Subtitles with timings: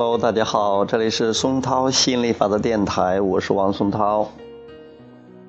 [0.00, 4.28] Hello，大家好，这里是松涛心理法则电台，我是王松涛。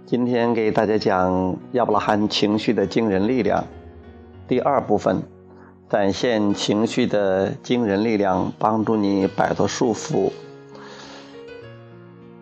[0.08, 3.64] 今天给大家讲亚伯拉罕情绪的惊人力量
[4.48, 5.22] 第二部分，
[5.88, 10.32] 展现情绪的惊人力量，帮助你摆脱束缚。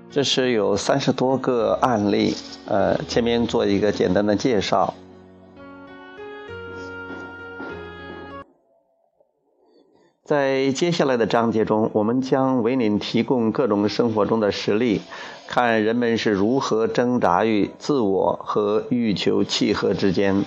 [0.09, 2.33] 这是有三十多个案例，
[2.68, 4.93] 呃，前面做一个简单的介绍。
[10.27, 14.99] 在接下来的章节中，我们将为您提供各种生活中的实例，
[15.47, 20.43] 看人们是如何挣扎于自我和欲求契合之间，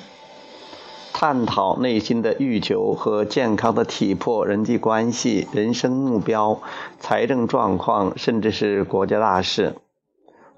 [1.15, 6.60] 探讨内心的欲求和健康的体魄、人际关系、人生目标、
[6.99, 9.77] 财政状况，甚至是国家大事。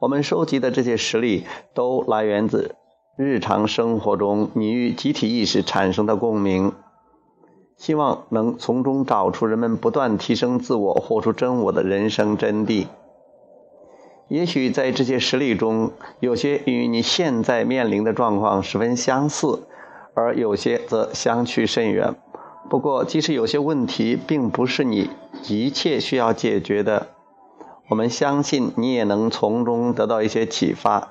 [0.00, 2.75] 我们收集的这些实例都来源自
[3.16, 6.72] 日常生活中你与集体意识产生的共鸣。
[7.83, 12.86] 希望能从中找出人们不断提升自我、活出真我的人生真谛。
[14.28, 19.64] 也许在这些实例中，有些与你现在面临的状况十分相似，
[20.14, 22.14] 而有些则相去甚远。
[22.70, 25.10] 不过，即使有些问题并不是你
[25.42, 27.08] 急切需要解决的，
[27.88, 31.08] 我们相信你也能从中得到一些启发，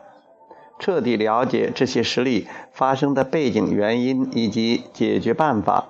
[0.80, 5.90] 彻底了解这些实例发生的背景原因以及解决办法。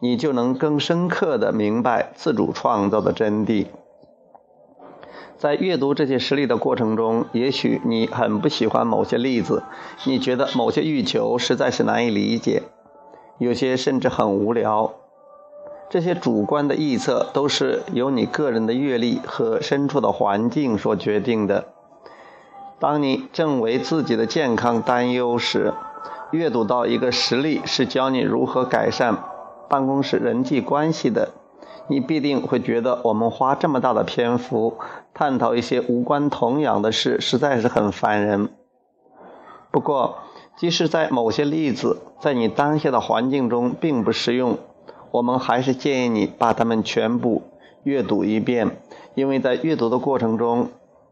[0.00, 3.66] 你就能更深刻地明白自主创造的真谛。
[5.36, 9.62] 在阅读这些实例的过程中，也许你很不喜欢某些例子，
[10.04, 12.62] 你觉得某些欲求实在是难以理解，
[13.38, 14.92] 有些甚至很无聊。
[15.90, 21.66] 这些主观的臆测都是由你个人的阅历和身处的环境所决定的。
[22.80, 25.74] 当你正为自己的健康担忧时，
[26.30, 29.18] 阅读到一个实例是教你如何改善。
[29.68, 31.30] 办公室人际关系的，
[31.88, 34.78] 你必定会觉得我们花这么大的篇幅
[35.12, 38.48] 探讨一些无关痛痒的事，实在是很烦人。
[39.70, 40.18] 不过，
[40.56, 44.58] 即使在某些例子在你当下的环境中并不适用，
[45.10, 47.42] 我们还是建议你把它们全部
[47.82, 48.76] 阅读一遍，
[49.14, 50.68] 因为在阅读的过程中，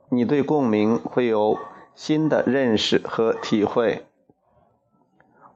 [0.09, 1.59] 你对共鸣会有
[1.95, 4.05] 新的认识和体会。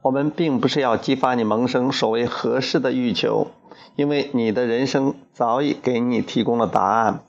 [0.03, 3.49] 我们并不是要激发你萌生所谓合适的欲求，
[3.97, 7.21] 因为你的人生早已给你提供了答案。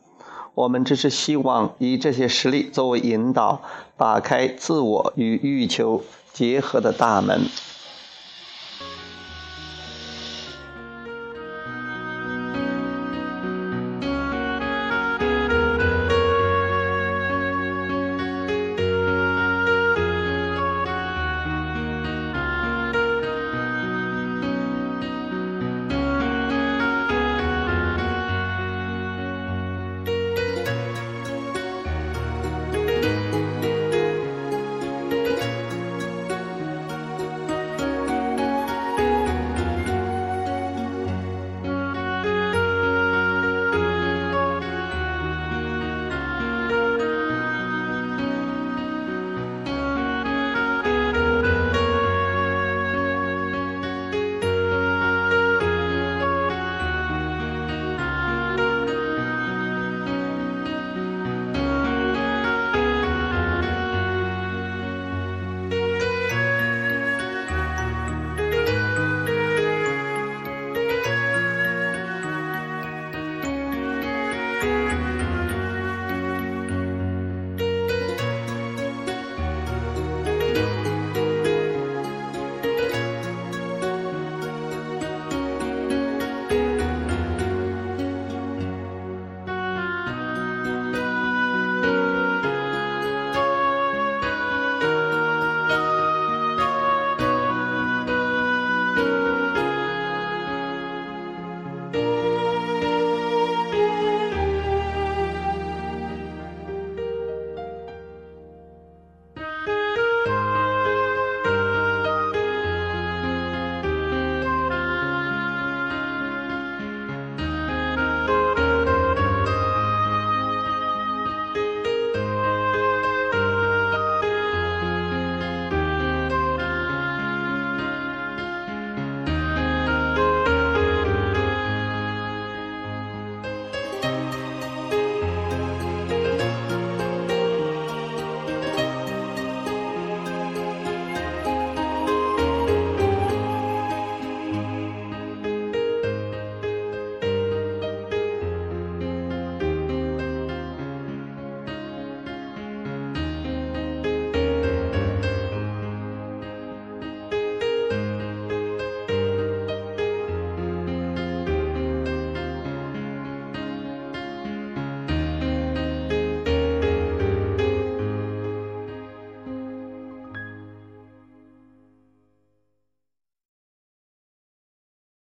[0.53, 3.61] 我们只是希望以这些实例作为引导，
[3.95, 7.41] 打开自我与欲求结合的大门。